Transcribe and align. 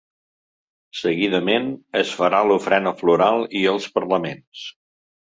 Seguidament, 0.99 1.67
es 2.01 2.13
farà 2.21 2.39
l’ofrena 2.53 2.95
floral 3.03 3.47
i 3.61 3.63
els 3.73 3.87
parlaments. 3.99 4.65